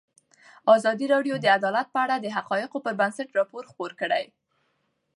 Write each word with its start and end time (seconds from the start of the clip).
ازادي 0.75 1.05
راډیو 1.13 1.35
د 1.39 1.45
عدالت 1.57 1.87
په 1.91 1.99
اړه 2.05 2.15
د 2.19 2.27
حقایقو 2.37 2.83
پر 2.85 2.93
بنسټ 2.99 3.27
راپور 3.39 3.63
خپور 3.71 3.91
کړی. 4.01 4.25